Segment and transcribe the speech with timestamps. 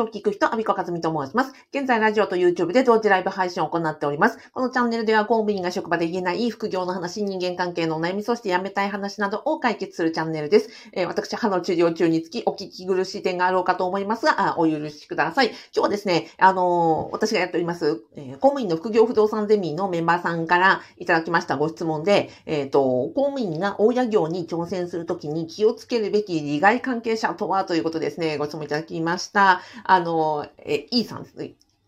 [0.00, 1.52] を聞く人、アビコカズミと申します。
[1.72, 4.38] 現在、ラジオと YouTube で同時ライブ配信を行っております。
[4.52, 10.70] このチャンネルでは、公務員が職場で言えない副業の話、人間関係のお悩み、そして辞めたい話などを解決するチャンネルです。
[10.92, 15.48] えー、私、歯の治療中につき、お聞き苦しい点があろうかと思いますが、あお許しください。
[15.48, 22.80] 今日はですね、あのー、私がやっております、えー、公務員の副業不動産ゼミのメンバーさんからいただきましたご質問で、えっ、と、
[23.14, 29.62] 公務員が大家業に挑戦するときに気をつけるべき利害関係者とはということですね、ご質問いただきました。
[29.90, 31.34] あの、え、イーさんです。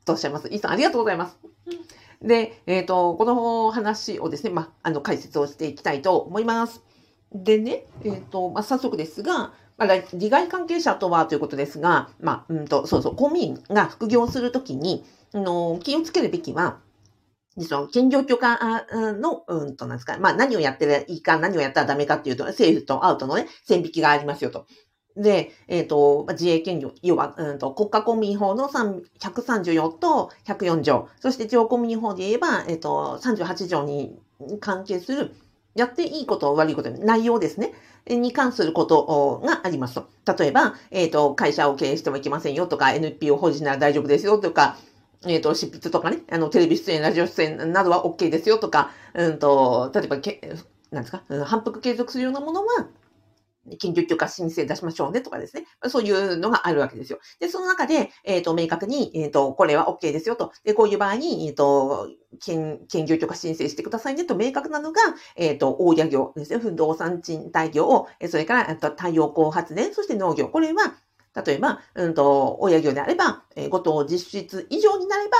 [0.04, 0.48] とおっしゃいます？
[0.48, 1.38] イーさん、ありがとうございます。
[2.22, 6.82] で、えっ、ー、と、この話をですね、まあ、あの、解説をしていきたいと思います。
[7.32, 16.80] でね、えっ、ー、と、まあ、早速ですが、まあ、利害関係者とはということですが、まあ、うんと、そうそう、公務員が副業するときに、あの、気をつけるべきは、
[17.56, 18.58] 実は、兼業許可
[18.92, 24.66] の、うんと、なんですか、まあ、何をやっていいか、何をやったらダメかっていうと、政府とアウトのね、線引きがありますよと。
[25.18, 34.18] で、えっ、ー、と、自衛権要は、うんと、国家公務員法の134と104条、そして地方公務員法で言えば、えっ、ー、と、38条に
[34.60, 35.34] 関係する、
[35.74, 37.72] やっていいこと、悪いこと、内容ですね。
[38.06, 40.08] に関することがありますと。
[40.38, 44.78] 例えば、えっ、ー、と、会社を経営してはいけませんよとか、NPO 法人なら大丈夫ですよとか、
[45.26, 50.40] えっ、ー、と、執筆とかね、あの、テレビ出演、ラジオ出演などは OK ですよとか、うんと、例えば、け
[50.90, 52.86] なんですか、反復継続するようなものは、
[53.80, 55.64] 緊急許可申請出しましょうねとかですね。
[55.88, 57.18] そういうのがあるわけですよ。
[57.40, 60.52] で、その中で、えっ、ー、と、明確に、えっ、ー、と、これは OK ですよと。
[60.64, 62.08] で、こういう場合に、えっ、ー、と、
[62.40, 65.00] 緊急許可申請してくださいねと明確なのが、
[65.36, 66.58] えっ、と、大家業ですね。
[66.58, 70.48] 不動産賃貸業を、それから、太陽光発電、そして農業。
[70.48, 70.94] これは、
[71.44, 75.38] 例えば、うんと、親業であれば、えー、ご当実質以上になれば、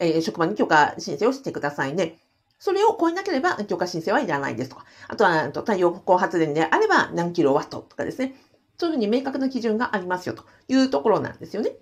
[0.00, 2.18] えー、職場に許可申請をしてくださいね。
[2.58, 4.84] それを超えなければ許可申請はいらないですとか。
[5.08, 8.34] あとは、太陽光発電であれば何キロワットとかですね。
[8.78, 11.72] そういうふうに明確な基準がありますよというところなんですよね。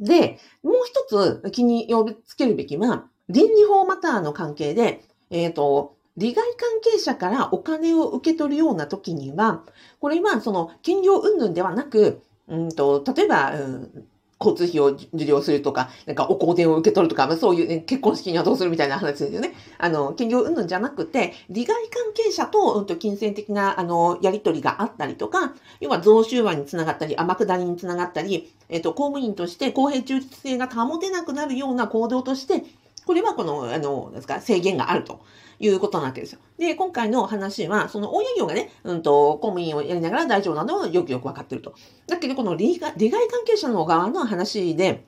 [0.00, 9.64] で、もう一つ気に呼びつけるべきは、倫理法マターの関係で、えっ、ー、と、利害関係者からお金を受け取るような時には、
[10.00, 14.06] これはその兼業云々ではなく、うんと、例えば、うん
[14.44, 19.54] 交通費を受領するとか、なんかお香典を受け取るとか、まあ、そういう、ね、結婚式にはどうするみたいな話ですよね。
[19.78, 32.64] あの、兼業云々じゃなくて、利害関係者と、うんと、金銭的な、あの、やり取りがあったりとか、要は贈収賄につながったり、天下りにつながったり、えっ、ー、と、公務員として公平中立性が保てなくなるような行動として、
[33.06, 35.20] これはこの、あの、ですか、制限があると。
[35.62, 36.40] いうことなわけですよ。
[36.58, 41.74] で、今回の話は、その大家業がね、うんと、公務員をやりながら大丈夫なのはよくよくわかってると。
[42.08, 45.06] だけど、この利害利害関係者の側の話で、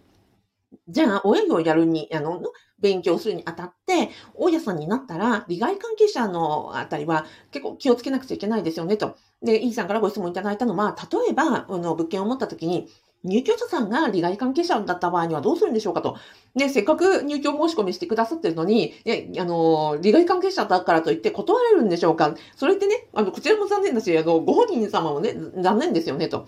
[0.88, 2.40] じゃあ、親業をやるに、あの、
[2.78, 9.16] 勉強するにあたって、大家さんになったら、利害関係者のあたりは結構気をつけなくちゃいけないですよね、と。
[9.42, 12.88] で、イーさんからご質問いただいたのは、例えば、あの、物件を持った時に、
[13.24, 16.16] 入居者さんが利害関係者だった場合にはどうするんでしょうかと。
[16.54, 26.46] で、せっかく入居申し込みしてくださってるのに、ね、あの、利害関係者だからといって断れるんでしょうかそれってね、あの、こちらも残念だし、あの、ご本人様もね、残念ですよね、と。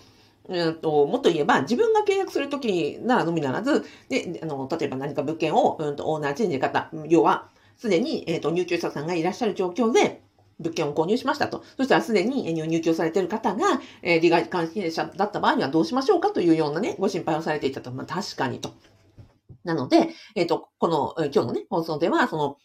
[0.49, 10.21] えっと、もっと言えば、自分が契約するときならのみならず、で、あの、例えば何か物件を、うんと、オーナーチェンジ方、要は、すでに、えっ、ー、と、入居者さんがいらっしゃる状況で、
[10.59, 11.63] 物件を購入しましたと。
[11.77, 17.91] そしたらすでに入居されている方が、え、利害関係者だった場合にはどうしましょうかというようなね、ご心配をされていたと。
[17.91, 18.71] まあ確かにと。
[19.63, 22.57] なので、えっ、ー、と、この、今日のね、放送では、その、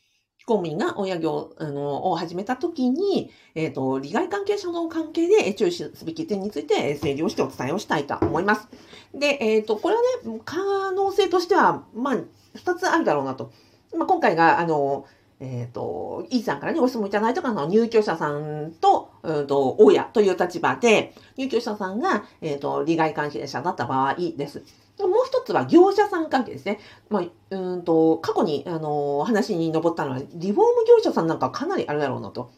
[0.47, 8.69] 公務員が親業あのを始めたときに、えっ、ー、と、利害関係者の関係で注意すべき点について整理をしてお伝えをしたいと思います。
[9.15, 12.17] で、えっ、ー、と、これはね、可能性としては、まあ、
[12.55, 13.53] 二つあるだろうなと。
[13.97, 15.07] まあ、今回が、あの、
[15.43, 24.63] えっ、ー、と、イーさんからね、ご質問いただいたかの入居者さんと、うんと、親という立場で、入居者さんが、えっ、ー、と、利害関係者だった場合です。
[25.01, 26.79] もう一つは業者さん関係ですね。
[27.11, 32.53] まあ、うんと、過去に、あの、話に上ったのは、リフォーム業者さんなんかかなりあるだろうなと。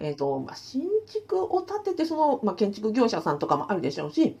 [0.00, 4.36] えっ、ー、と、まあ、新築を建てて、その、まあ、建築業者さんとかもあるでしょうし、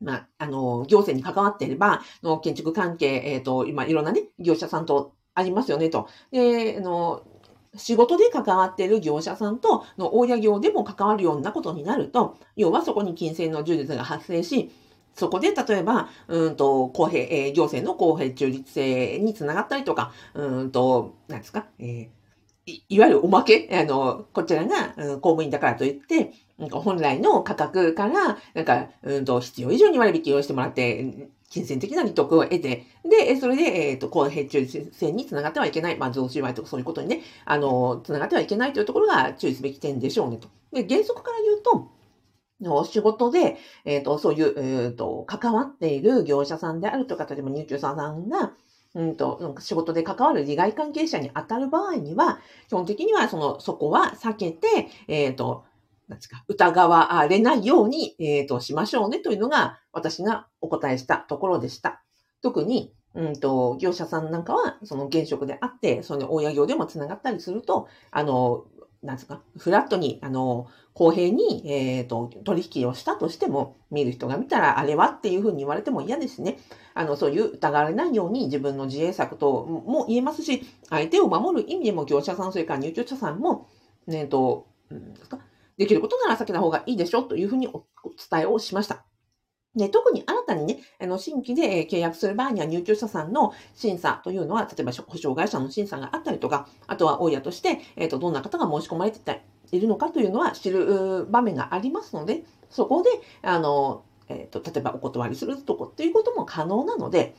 [0.00, 6.08] まあ、あの、行政に関わっていれば、の建築関係、えっ、ー、と、今、いろんなね、業者さんとありますよねと。
[6.30, 7.22] で、あの、
[7.76, 14.70] 仕事で関わっている業者さんとの大家業でも関わるようなことになると、要はそこに金銭の充実が発生し、
[15.14, 22.24] そこで例えば、うんと、公平、えー、行政の公平中立性につながったりとか、うんと、なんですか、えー
[22.66, 40.48] いいわゆるおまけ、あの、こちらが、うん、公務員だからといって、なんか本来の価格から、なんか、うんと、必要以上に割引をしてもらって、金銭的な利得を得て、で、それで、えっ、ー、と、公平中立性につながってはいけない、まあ、増収賄とかそういうことにね、あの、つながってはいけないというところが注意すべき点でしょうねと。
[40.72, 41.90] で、原則から言うと、
[42.60, 48.52] の仕事で、えっ、と、そういう、えっ、と、関わっている業者さんであるとか、例えば入居者さんが、
[48.94, 55.64] うんと、仕事で関わる利害関係者に当たる場合には、基本的にはその、そこは避けて、えっ、と、
[56.08, 62.02] なんですか、疑われないように、えっ、と、しましょうねというのが、私がお答えしたところでした。
[62.42, 68.66] 特に、うんと、業者さんなんかは、その現職であって、その親業でも繋がったりすると、あの、
[69.02, 76.58] なんですか、フラットに、あの、公平に、えっ、ー、と、取引をしたとしても、見る人が見たら、あれはっていうふうに言われても嫌ですね。
[76.94, 83.68] あの、そういう疑われないように自分の自衛策とも言えますし、相手を守る意味でも業者さん、それから入居者さんも、
[84.08, 85.38] えっ、と、うんですか、
[85.78, 87.84] できることなら避けた方がいいでしょというふうにお
[88.30, 89.04] 伝えをしました。
[89.76, 99.42] で、特に新たにね、あの、新規で契約する場合には入居者さんの審査というのは、例えば保証会社の審査があったりとか、あとは大家として、えっ、ー、と、どんな方が申し込まれて
[99.72, 103.10] いるのかというのは知る場面がありますので、そこで、
[103.42, 107.34] あの、えっ、ー、と、例えばお断りするとこっていうことも可能なので、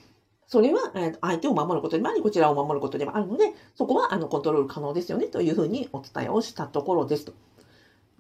[0.47, 7.33] それは、えー、相手を守ることでもあり、こちらを守ることでもあるので、そこは、あの、コントロール可能ですよね、というふうにお伝えをしたところですと。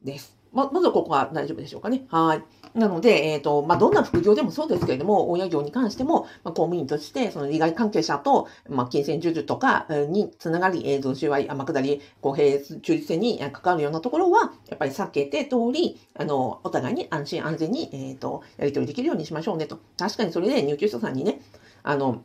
[0.05, 0.35] です。
[0.53, 2.05] ま、まずここは大丈夫でしょうかね。
[2.09, 2.79] はい。
[2.79, 19.79] なので、えっ、ー、と、まあ、どんな副業でもそうですけれども、親業に関しても、まあ、公務員として、その利害関係者と、まあ、金銭授受とかにつながり、えー、贈収賄、天下り、公平、中立性に関わるようなところは、やっぱり避けて通り、あの、お互いに安心安全に、えっ、ー、と、やり取りできるようにしましょうねと。
[19.97, 21.41] 確かにそれで入居者さんにね、
[21.83, 22.21] あの、なん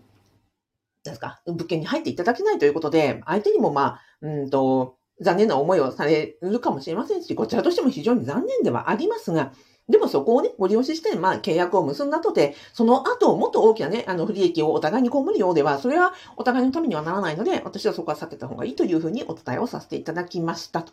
[1.05, 9.53] ですか、物件に入っていただけないということで、相手にもまあ、うんと、残念な思いをされるかもしれませんし、こちらとしても非常に残念ではありますが、
[9.89, 20.93] でもそこをね、ご利用しして、まあ、契約を結んだとて、その後、もっと大きなね、あの、不利益をお互いに被るようでは、それはお互いのためにはならないので、私はそこは避けた方がいいというふうにお伝えをさせていただきましたと。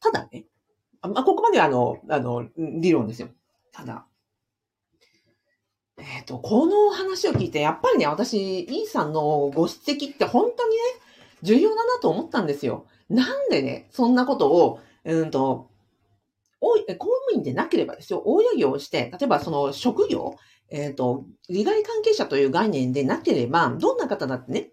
[0.00, 0.46] ただね、
[1.02, 3.28] まあ、ここまではあの、あの、理論ですよ。
[3.72, 4.06] ただ、
[5.98, 10.82] えっ、ー、と、この話を聞いて、やっぱりね、私、イーさんのご指摘って本当にね、
[11.42, 12.86] 重要だなと思ったんですよ。
[13.08, 15.70] なんでね、そんなことを、うんと、
[16.60, 20.36] 公務員でなければですよ、大家業をして、例えばその職業、
[20.68, 24.70] えっ、ー、と、利害関係者という概念でなければ、どんな方だってね、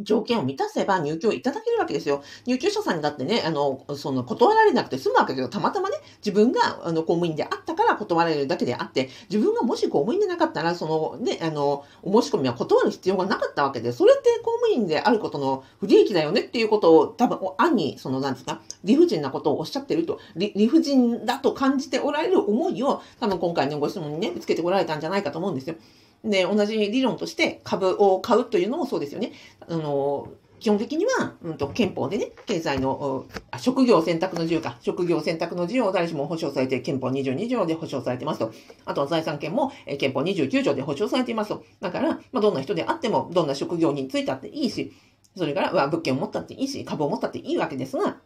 [0.00, 2.22] 条件を満たせば入居をいただけるわけですよ。
[2.46, 5.48] 入居者さんにだってね、あの、その断られなくて済むわけですよ。
[5.48, 25.76] たまたまね、自分があの公務員であったから断られるだけであって、自分がもし公務員でなかったら、そのね、あの、お申し込みは断る必要がなかったわけで、それって公務員であることの不利益だよねっていうことを多分、暗に、その、なんですか、理不尽なことをおっしゃってると、理理不尽だと感じておられる思いを、多分今回のご質問にね、つけてこられたんじゃないかと思うんですよ。
[26.24, 29.32] で、同じ理論として株を買うというのもそうですよね。
[29.60, 30.28] あの、
[30.60, 33.26] 基本的には、うんと、憲法でね、経済の、
[33.58, 38.52] 職業選択の自由か、職業選択の自由を誰しも保障されて、憲法22条で保障されてますと。
[38.84, 41.64] あとは財産権も、え憲法29条で保障されていますと。
[41.80, 44.92] だから、まあ、どんな人であっても、どんな職業に就いたっていいし、
[45.36, 48.16] それから、物件を持ったっていいし、株を持ったっていいわけですが、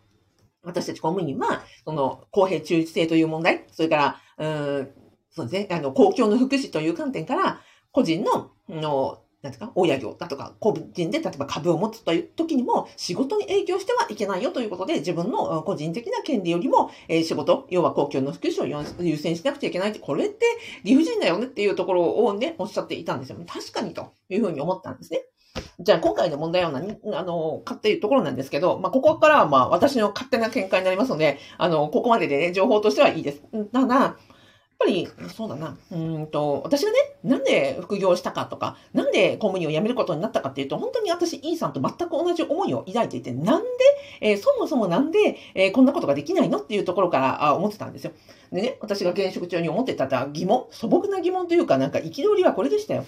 [0.62, 4.46] 私たち公務員は、その、公平中立性という問題、それから、う
[4.82, 4.88] ん、
[5.30, 7.60] そうですね、あの、公共の福祉という観点から、
[7.92, 20.46] 個人の、の、なんですか、親業だとか、個人で例えば株を持つという時にも仕事に影響してはいけないよということで、自分の個人的な権利よりも、えー、仕事、要は公共の福祉を優先しなくちゃいけないって、これって
[20.84, 23.36] 理不尽だよねっていうところをね、おっしゃっていたんですよ。
[23.46, 25.24] 確かにというふうに思ったんですね。
[25.80, 33.42] じゃあ今回の問題は何、あの、かっていうところなんですけど、まあ、ここからはまあ私の勝手な見解になりますので、あの、ここまででね、情報としてはいいです。
[33.72, 34.16] ただ、
[34.82, 35.76] ぱり、そうだな。
[35.92, 43.68] うんと、私がね、なんで副業したかとか、なんで公務員を辞めることになったかっていうと、本当に私、E さんと全く同じ思いを抱いていて、なんで、
[44.20, 48.12] えー、そもそもなんで、えー、こんなことができないのっていうところからあ思ってたんですよ。
[48.52, 53.04] でね、私が現職中に思ってた疑問、素朴な疑問というか、なんか憤りはこれでしたよ。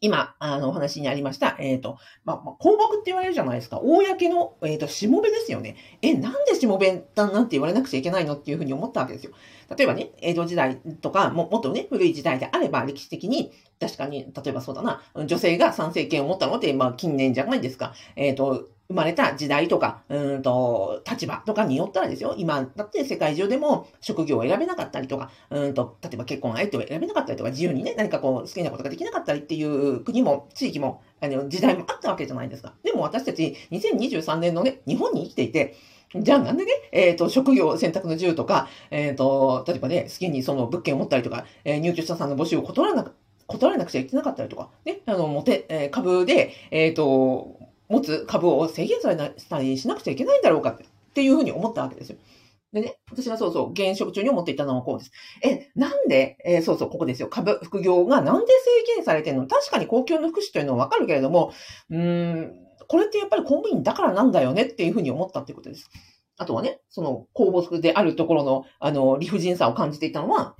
[0.00, 3.78] 今、あの、お話にありました、えっ、ー、と、まあ、ま、公木って言われるじゃないですか。
[3.78, 5.76] 公の、えっ、ー、と、しもべですよね。
[6.02, 9.32] え、なんでしもべだなんて言われなくちゃいけないのっていうふうに思ったわけですよ。
[9.76, 13.50] 例えばね、江戸時代とか、ももっとね、古い時代であれば、歴史的に、
[13.80, 17.92] 確かに、例えばそうだな、女性が参政権を持ったのって、まあ、近年じゃないですか。
[18.14, 22.34] えっ、ー、と、生まれた時代とか、うんと、立場とかによったらですよ。
[22.38, 32.72] 今、だって世界中でも職業を選べなかったりとか、うんと、例えば結婚相手を選べなかったりとか、自由にね、何かこう、好きなことができなかったりっていう国も、地域も、あの、時代もあったわけじゃないですか。
[32.82, 35.76] でも私たち、2023年のね、日本に生きていて、
[36.14, 43.12] じゃあなんでね、えっ、ー、と、職業選択の自由とか、えっ、ー、と、例えばね、好きにその物件を持ったりとか、えー、入居者さんの募集を断らなく、
[43.46, 50.76] 断らなくちゃいけなかったりとか、ね、あの、もて、えー、株で、えっ、と、持つ株を制限されたりしなくちゃいけないんだろうかっ
[51.14, 52.18] ていうふうに思ったわけですよ。
[52.72, 55.10] でね、私がそうそう、現職中に思っていたのはこうです。
[55.42, 57.28] え、なんで、えー、そうそう、ここですよ。
[57.28, 58.52] 株、副業がなんで
[58.86, 61.52] 制限されてるの確かに公共の福祉というのはわかるけれども、
[61.90, 62.52] うん、
[62.86, 65.90] これってやっぱり公務員だからなんだよねっていうふうに思ったってことです。
[66.36, 70.54] あとはね、その公募であるところの、あの、理不尽さを感じていたのは、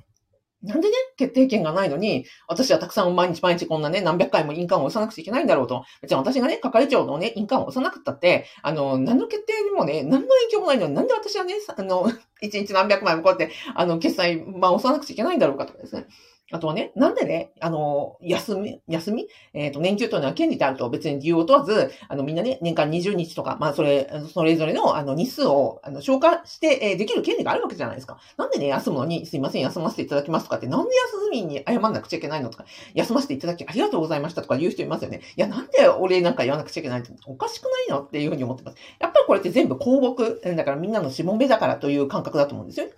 [0.61, 5.85] なんでね、決定権がないのに、私はたくさん毎日毎日こんなね、何百回も印鑑を押さなくちゃいけないんだろうと。
[6.01, 12.11] 別に私がね、係長のね、印鑑を押さなかったって、あの、何の決定にもね、何の影響もないのに、なんで私はね、あの、
[12.41, 16.07] 一日何百枚もこうやって、あの、決済まあ押さなくちゃいけないんだろうかとかですね。
[16.51, 19.27] あとはね、なんでね、あの、休み、休み？
[19.53, 28.17] えっ、ー、と、年休というのは権利であると別に理由を問わず、あの、みんなね、年間20日とか、まあ、それ、それぞれの、あの、日数を、あの、消化して、えー、できる権利があるわけじゃないですか。
[28.37, 35.21] なんでね、休むのに、すいません、休ませていただきますとかって、なんで休みに謝んなくちゃいけないのとか、休ませていただきありがとうございましたとか言う人いますよね。
[35.35, 38.01] いや、なんで俺なんか言わなくちゃいけないっておかしくないの？
[38.01, 38.77] っていうふうに思ってます。
[38.99, 42.93] やっぱりこれって全部公木、だからみんなのしもべだからという感覚だと思うんですよね。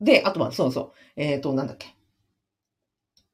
[0.00, 0.90] で、あとは、そうそう。
[1.16, 1.94] えっ、ー、と、なんだっけ。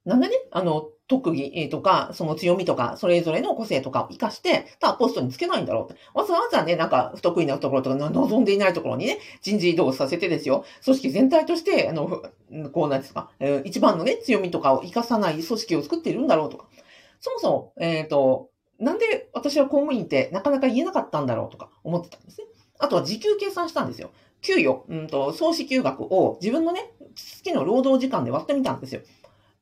[0.05, 6.01] なんでね、あの、特技とか、その強みとか、それぞれの個性とかを活かして、他ポストにつけないんだろうって。
[6.15, 10.65] わざわざね、なんか不得意なところとか、望んでいないところにね、人事異動させてですよ。
[10.83, 12.23] 組織全体として、あの、
[12.73, 16.67] こうなんですか、えー、一番のね、強みとかを活かさない組織を作っているんだろうとか。
[17.21, 22.47] そもそも、えっ、ー、と、なんで私は公務員ってなかなか言えなかったんだろうとか思ってたんですね。
[22.79, 24.11] あとは時給計算したんですよ。
[24.45, 29.01] 給与、うんと、総支給額を自分のね、月の労働時間で割ってみたんですよ。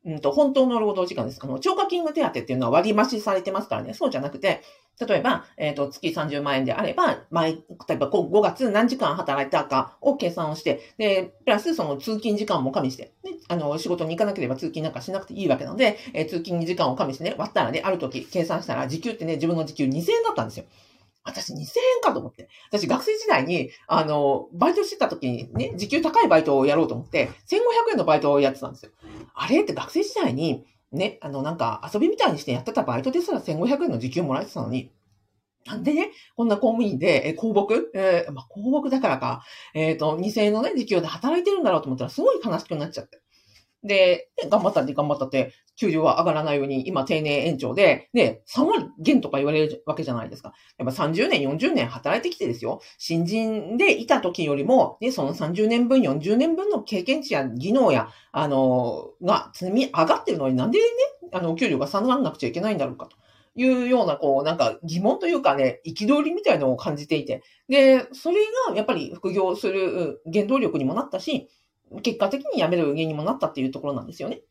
[0.04, 1.40] うんと、本当の労働時間です。
[1.42, 3.94] あの、超過勤務手当っていうのは割増しされてますからね。
[3.94, 4.62] そうじゃなくて、
[5.00, 20.64] 例えば、えっ、ー、と、月30万円であれば、毎、例えば5月何時間働いたかを計算をして、で、プラスその通勤時間も加味して、ね、あの、仕事に行かなければ通勤なんかしなくていいわけなので、えー、通勤時間を加味してね、割ったらね、ある時計算したら、時給ってね、自分の時給2000円だったんですよ。
[21.24, 21.66] 私2000円
[22.02, 22.48] かと思って。
[22.68, 28.92] 私学生時代に、あの、バイトしてた時にね、時給高いバイトをやろうと思って、1500円のバイトをやってたんですよ。
[29.34, 34.90] あれって学生時代に、ね、あの、なんか遊びみたいにしてやってたバイトですら1500円の時給もらえてたのに、
[35.64, 43.21] なんでね、こんな公務員で、え、公木えー、まあ、公木だからか、えっ、ー、と、2000円のね、時給で働いてるんだろうと思ったら、すごい悲しくなっちゃって。
[43.84, 50.52] で、頑張ったって頑張ったって、給料は上がらないように、今定年延長で、で、3割減とか言われるわけじゃないですか。
[50.78, 52.80] やっぱ30年、40年働いてきてですよ。
[52.98, 60.84] 新人でいた時よりも、ね、その30年分、40年分の経験値や技能や、あの、が積み上がってるのになんでね、
[61.32, 63.16] あの、給料が下がらなくちゃいけないんだろうかと。
[63.54, 67.42] いうような、こう、なんか疑問というかね、憤りみたいのを感じていて。
[67.68, 68.36] で、それ
[68.68, 71.48] がやっぱり副業する原動力にもなったし、
[72.00, 74.42] 結果的に辞める原因にもなったっていうところなんですよね。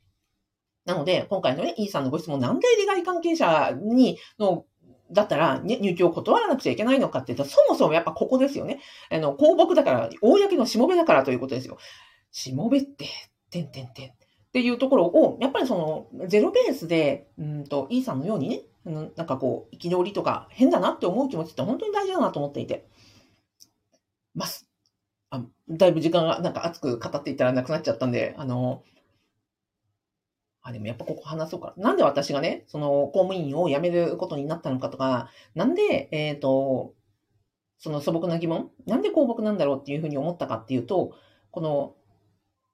[0.85, 4.65] なので、今回のね、E さんのご質問、なんで利害関係者に、の、
[5.11, 8.79] だったら、ね、入居を断らなくちゃいけないのかって言ったら、そもそもやっぱここですよね。
[9.11, 11.77] あの、公木だから、公のしもべだからということですよ。
[12.31, 13.07] しもべって、
[13.49, 14.09] てんてんてん。
[14.09, 14.13] っ
[14.53, 15.75] ていうところを、やっぱりそ
[16.13, 18.61] の、ゼロベースで、うんと、E さんのようにね、
[19.15, 22.87] なんかこう、憤りとか変だなって思う気持ちって本当に大事だなと思っていて。
[24.33, 24.70] ます。
[25.31, 28.83] あ、だいぶ時間がなんか熱く語っていたらなくなっちゃったんで、あの、
[30.61, 31.73] あ、でもやっぱここ話そうか。
[31.77, 36.93] なんで私がね、その公務員を辞めることになったのかとか、なんで、えっ、ー、と、
[37.79, 41.15] その素朴な疑問なんで公木なんだろうっていうふうに思ったかっていうと、
[41.49, 41.95] この、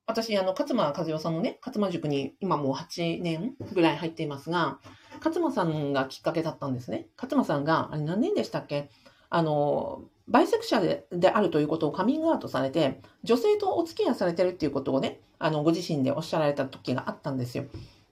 [0.05, 4.79] 私、あの、勝間和代さんのね、勝間塾に今もう8年ぐらい入っていますが、
[5.23, 7.07] 勝間さんがきっかけだったんですね。
[7.17, 8.89] 勝間さんが、あれ何年でしたっけ？
[9.29, 17.65] あの、バイセクシャルであるということをカミングアウトされて、女性とお付き合いされてるっていうことをね、あの、ご自身でおっしゃられた時があったんですよ。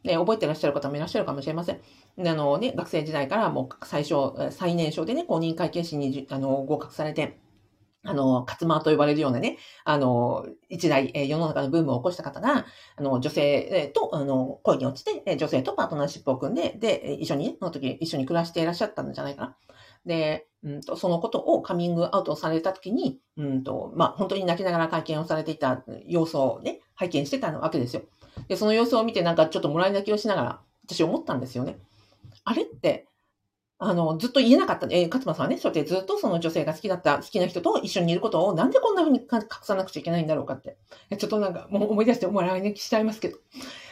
[0.03, 1.81] で、覚えてらっしゃる方もいらっしゃるかもしれません。
[2.19, 4.15] あのね、学生時代からもう最初、
[4.51, 7.39] 最年少でね、公認会計士にあの合格されて、
[8.05, 12.67] あの、カツマーと呼ばれるようなね、あの、一大、え世の中のブームを起こした方が、
[12.97, 19.57] あの、女性と、あの、恋に落ちて、女性とパートナーシップを組んで、で、一緒にね、その時一緒に暮らしていらっしゃったんじゃないかな。
[20.05, 28.01] で、うんと、そのことをカミングアウトされたときに、うんと、まあ、本当に泣きながら会見をされていた様子をね、拝見してたわけですよ。
[28.47, 31.77] で、その様子を見てなんかちょっともらい泣きをしながら、私思ったんですよね。
[32.43, 33.07] あれって、
[33.77, 40.77] あの、ずっと言えなかった、えー、勝間さんはね、そうやってずっとその女性が好きだった、好きな人と一緒にいることをなんでこんな風に隠さなくちゃいけないんだろうかって。
[41.17, 43.37] ちょっとなんか、もう思い出して笑い泣きしちゃいますけど。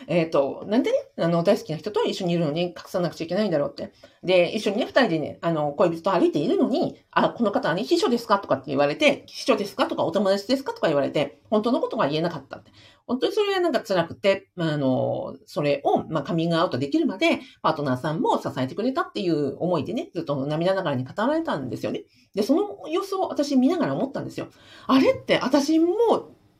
[0.07, 3.91] えっ、ー、と、なんでね、あの、大好きな人と一緒にいるのに隠さなくちゃいけないんだろうって。
[4.23, 12.71] で、一緒にね、二人でね、あの、恋人と歩いているのに、あ、この方はね、秘書ですかとかって言われて、秘書ですかとかお友達ですかとか言われて、本当のことが言えなかったって。
[13.05, 22.03] 本当にそれがなんか辛くて、まあ、あの、それを、まあ、カミングアウトできるまで、パートナーさんも支えてくれたっていう思いでね、ずっと涙ながらに語られたんですよね。
[22.33, 24.47] で、その様子を私見ながら思ったんですよ。
[24.87, 25.87] あれって私も、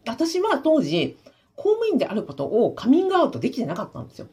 [0.06, 1.18] 私は当時、
[1.56, 4.28] 公務員であることをカミングアウトできてなかったんですよ。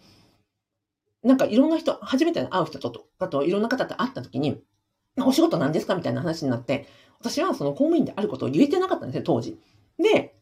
[1.22, 4.62] なんかいろんな人、初めて会う人と、あといろんな方と会った時に、
[5.18, 5.94] お仕事何ですか？
[5.94, 6.86] みたいな話になって、
[7.18, 9.58] 私はその公務員であることを言えてなかったんですよ、当時。
[9.98, 10.34] で、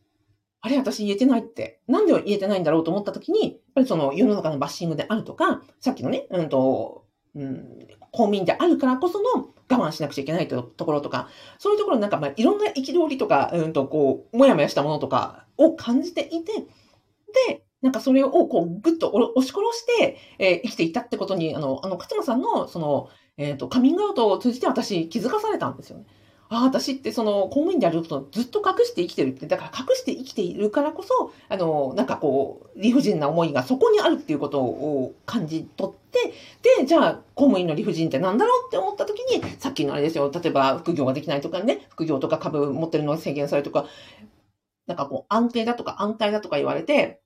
[0.61, 1.81] あれ、私言えてないって。
[1.89, 16.53] なんで言えてないんだろうと思った時に、やっぱりその世の中のバッシングであるとか、さっきのね、うんと、うん、公務員であるからこその我慢しなくちゃいけないとところとか、そういうところなんかまあいろんな憤りとか、うんとこう、もやもやしたものとかを感じていて、
[17.49, 26.07] で、なんかそれをこうぐっと押し殺して、えー、生きていたってことに、あの、あの、勝間さんのその、えっ、ー、と、カミングアウトを通じて私気づかされたんですよね。
[26.51, 36.33] ああ、私ってその公務員であることをずっと隠して生きてるって、だから隠して生きているからこそ、あの、なんかこう、理不尽な思いがそこにあるっていうことを感じ取って、
[36.81, 43.87] で、じゃあ、公務員の理不尽って何だろうって思った時に、さっきのあれですよ、例えば副業ができないとかね、副業とか株持ってるのが制限されるとか、
[44.87, 47.21] なんかこう、安定だとか安泰だとか言われて、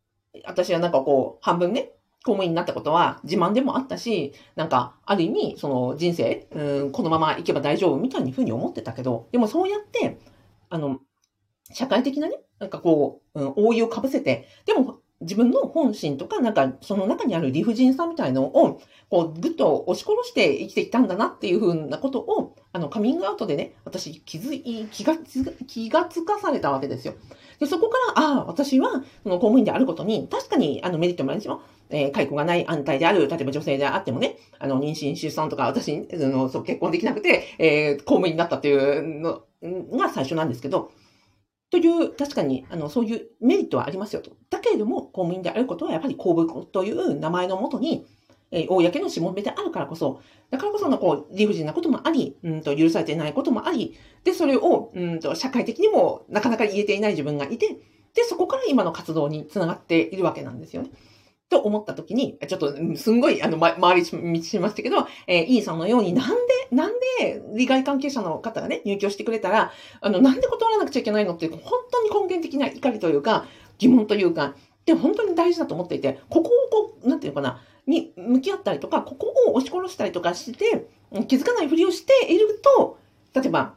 [0.45, 1.93] 私はなんかこう、半分ね、
[2.25, 10.19] 公務員になったことは自慢でもあったし、なんか、ある意味、その人生、うん、このまま行けば大丈夫みたいにふうに思ってたけど、でもそうやって、
[10.69, 11.01] あの、
[11.73, 27.15] 社会的なね、なんかこう、うん、覆いをかぶせて、でも自分の本心とか、なんかその中にある理不尽さみたいのを、こう、ぐっと押し殺して生きてきたんだなっていうふうなことを、あの、カミングアウトでね、私気づい、気がつ、気がつかされたわけですよ。
[27.61, 31.61] で、そこから、ああ、私は、その公務員であることに、確かに、あの、メリットもあるんですよ。
[31.91, 39.43] えー、解雇がない安泰である、例えば女性であってもね、あの、妊娠、出産とか、私、あの、そう、結婚できなくて、えー、公務員になったっていうの
[39.99, 40.91] が最初なんですけど、
[41.73, 44.37] という、確かに、あの、そういうメリットはありますよと。
[44.51, 48.05] だけれども、公務員であることは、やっぱり公務という名前のもとに、
[48.51, 57.69] えー、公のしもべであるからこそ、だからこその、こう、理不尽なこともあり、うんと、許されていないこともあり、で、それを、うんと、社会的にもなかなか言えていない自分がいて、
[58.13, 60.91] で、そこから今の活動につながっているわけなんですよね。
[61.53, 66.35] と思った時に、ちょっと、すんごい、あの、ま、回り道しましたけど、えー、E さんのように、なんで、
[66.71, 71.61] なんで、利害関係者の方がね、入居してくれたら、あの、なんで断らなくちゃいけないのっていう、本
[71.91, 73.45] 当に根源的な怒りというか、
[73.77, 74.55] 疑問というか、
[74.87, 80.87] で、本当に大事だと思っていて、ここをこう、なんていうのかな、に向き合ったりとか、ここを押し殺したりとかして、
[81.29, 82.97] 気づかないふりをしていると、
[83.35, 83.75] 例えば、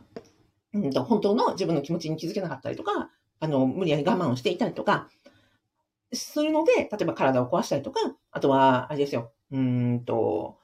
[0.73, 3.09] うんと、本当の自分の気持ちに気づけなかったりとか、
[3.41, 5.09] あの、無理やり我慢をしていたりとか、
[6.15, 7.99] するので、例えば体を壊したりとか、
[8.31, 10.57] あとは、あれですよ、うんと、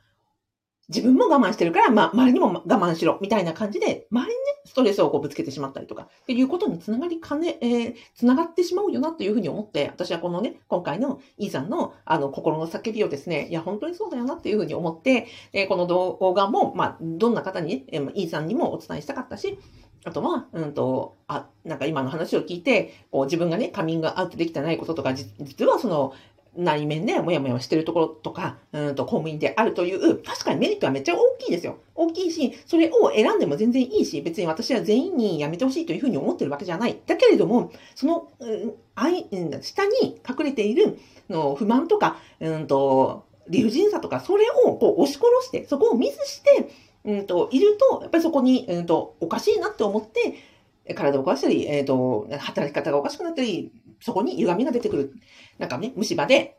[0.92, 19.58] 自分も我慢してるから、ま、周りにも我慢しろ、みたいな感じで、周りにね、ストレスをこうぶつけてしまったりとか、っていうことにつながりかね、えー、つながってしまうよなというふうに思って、私はこのね、今回のイーさんの、あの、心の叫びをですね、いや、本当にそうだよなっていうふうに思って、えー、この動画も、まあ、どんな方にね、えー、イーさんにもお伝えしたかったし、
[20.04, 26.14] あとは、うんと、あ、なんか今の話を聞いて、こう自分がね、カミングアウトできてないこととか、実はその、
[26.56, 31.78] 内面でもやもやしてるところとか、うんと公務員であるという、確かにメリットはめっちゃ大きいですよ。
[31.96, 37.00] 大きいし、それを選んでも全然いいし、別に私は全員にやめてほしいというふうに思ってるわけじゃない。
[37.06, 40.98] だけれども、その、うん、下に隠れている
[41.30, 46.70] の不満とか、うんと、理不尽さとか、それをこう押し殺して、そこをミスして、
[47.04, 55.14] うんと、いると、やっぱりそこに、うんと、おかしいなって思って、体を壊したり、えっ、ー、と、働き方がおかしくなったり、そこに歪みが出てくる。
[55.58, 56.58] なんかね、虫歯で、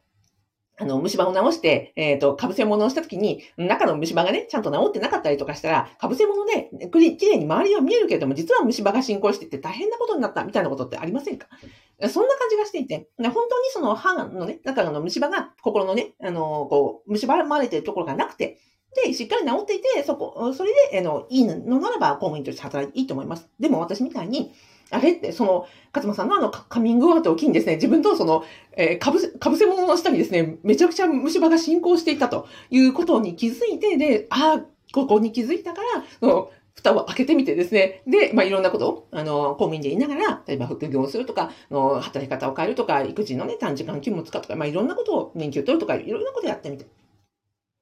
[0.79, 11.47] あの、虫歯を直して、えっ、ー、と、被せ物をしたときに、中の虫歯がね、ちゃんと治ってなかったりとかしたら、被せ物で、きれいに周りは見えるけれども、実は虫歯が進行してて大変なことになったみたいなことってありませんか？
[12.09, 18.59] そんな感じがしていて、本当にその歯のね、中の虫歯が、心のね、あの、こう、虫歯まれてるところがなくて、
[18.95, 23.49] で、しっかり治っていて、そこ、それで、あの、いいのならば、公務員として働いていいと思います。
[23.59, 24.53] でも私みたいに、
[24.91, 28.45] あれって、その、勝間さんのあのカミングアウトを機にですね、自分とその、
[28.77, 38.03] えー、かぶせ、かぶせ物の下にですね、めちゃくちゃ虫歯が進行していたということに気づいて、で、ああ、ここに気づいたから、その、蓋を開けてみてですね。
[38.07, 46.87] で、まあ、いろんなことを、あの、公務員で言いながら、例えば副業をするとか、の働き方を変えるとか、育児のね、短時間勤務を使うとか、まあ、いろんなことを、年休取るとか、いろんなことやってみて。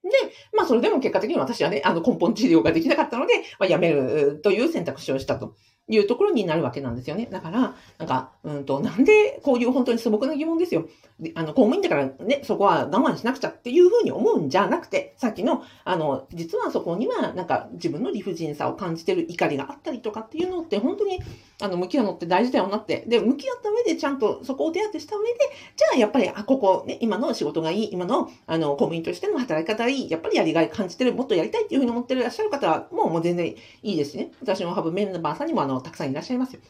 [0.03, 0.11] で、
[0.57, 5.55] まあ、それでも結果的に私はね、あの、根本治療ができなかったので、まあ、やめるという選択肢をしたと。
[5.91, 7.29] いうところになるわけなんですよね。
[7.31, 10.87] だから、なんか、うんと、なんでこういう本当に素朴な疑問ですよ。
[11.35, 21.21] あの、公務員だからね、そこは我慢しなくちゃっていうふうに思うんじゃなくて、さっきの、あの、実はそこには、なんか自分の理不尽さを感じてる怒りがあったりとかっていうのって、本当に、
[21.61, 23.05] あの、向き合うのって大事だよなって。
[23.07, 25.39] で、向き合った上でちゃんとそこを手当てした上で、
[25.77, 34.31] じゃあやっぱり、あ、ここ、ね、今の仕事がいい、今の、あの、公務員としての働き方がいい、やっぱりやりがい感じてる、もっとやりたいっていうふうに思ってらっしゃる方は、もうもう全然いいですね。
[34.41, 36.61] 私のハブメンバーさんにも、あの、たくさんいらっしゃいますよ。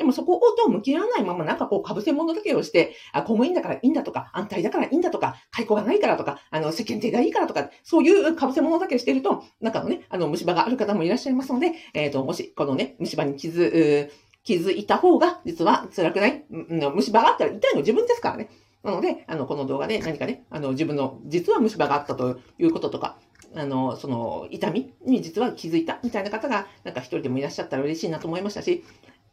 [0.00, 14.10] でもそこをと向き合わないままなんかこう、被せ物だけをして、あ、公務員だからいいんだとか、安泰だからいいんだとか、解雇がないからとか、あの、世間体がいいからとか、そういう被せ物だけしてると、中のね、あの、虫歯がある方もいらっしゃいますので、えっ、ー、と、もし、このね、虫歯に傷、
[14.42, 18.48] 気づいた方が、実は辛くない、うん、虫歯があったら痛いの自分ですからね。
[18.82, 23.18] なので、あの、この動画で何かね、あの、自分の、実は虫歯があったということとか、
[23.54, 28.84] あの、その、痛みに実は気づいたみたいな方が、なんか一人でもいらっしゃったら嬉しいなと思いましたし、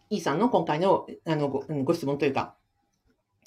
[0.09, 2.55] イーさんの今回の、あのご、ご質問というか、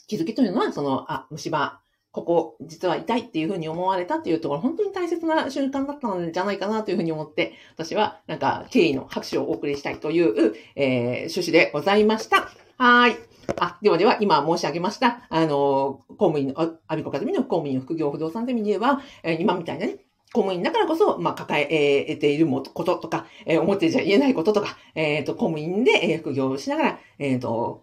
[0.07, 1.81] 気づきというのは、その、あ、虫歯、
[2.13, 12.49] ここ、実は痛いっていうふうに思われたっていうところ、本当に大切な瞬間だったのじゃないかなというふうに思って、私は、なんか、敬意の拍手をお送りしたいという、えー、趣旨でございました。
[12.79, 13.17] はい。
[13.61, 19.99] あ、ではでは、今申し上げました、あの、公務員の、アビコカデミの公務員副業不動産ゼミでは、えー、今みたいなね、
[20.33, 27.83] 公務員だからこそ、まあ、抱えているもこととか、えー、表じゃ言えないこととか、えっ、ー、と、公務員で、えー、副業をしながら、えっ、ー、と、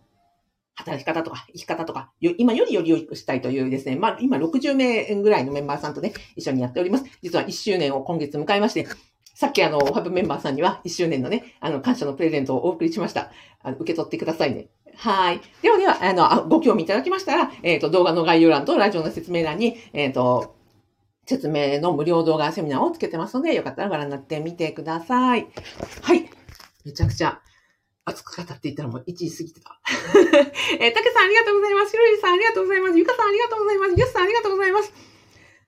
[0.76, 7.06] 働き方とか、生き方とか、今よりより良くしたいというですね、まあ、今60名ぐらいのメンバーさんとね、一緒にやっております。
[7.22, 8.88] 実は1周年を今月迎えまして、
[9.34, 13.32] さっきあの、オハブメンバーさんには1周年のね、あの、感謝のプレゼントをお送りしました。
[13.62, 14.68] あの受け取ってくださいね。
[14.96, 15.42] はい。
[15.62, 20.57] ではでは、あの、ご興味いただきましたら、えっ、ー、と、動画の概要欄とラジオの説明欄に、えっ、ー、と、
[21.28, 25.48] 説明の無料動画セミナーをつけてますので、よかったらご覧になってみてください。
[26.02, 26.30] はい。
[26.86, 27.42] めちゃくちゃ
[28.06, 29.82] 熱く語っていたらもう1時過ぎてた。
[30.80, 31.92] えー、たけさんありがとうございます。
[31.92, 32.98] ひろりさんありがとうございます。
[32.98, 33.94] ゆかさんありがとうございます。
[33.98, 34.94] ゆっさんありがとうございます。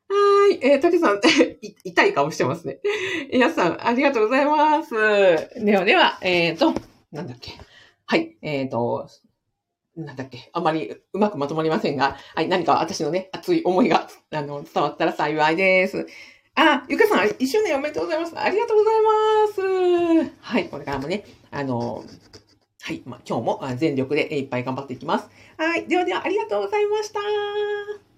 [0.08, 0.60] はい。
[0.62, 1.20] えー、たけさん、
[1.84, 2.80] 痛い顔してますね。
[3.32, 4.94] やすさん、ありがとうございます。
[5.64, 6.74] ではでは、えっ、ー、と、
[7.12, 7.52] なんだっけ。
[8.06, 8.38] はい。
[8.42, 9.10] えっ、ー、と、
[10.06, 16.08] なんだっけ、あまりうまくまとまりませんが、はい、何か私のね、熱い思いが、あの、伝わったら幸いです。
[16.56, 18.38] あ、ゆかさん、一周年おめでとうございます。
[18.38, 20.32] ありがとうございます。
[20.42, 22.04] はい、これからもね、あの、
[22.82, 25.30] はい、まあ、今日も全力でいっぱい頑張っていきます。
[25.58, 28.09] はい、ではではありがとうございました。